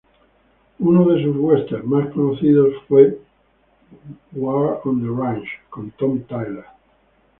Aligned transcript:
Uno 0.79 1.05
de 1.13 1.21
sus 1.23 1.35
westerns 1.37 1.85
más 1.85 2.09
conocidos 2.11 2.73
fue 2.87 3.19
"War 4.31 4.79
on 4.85 4.99
the 5.03 5.07
Range", 5.09 5.47
con 5.69 5.91
Tom 5.91 6.23
Tyler. 6.23 6.65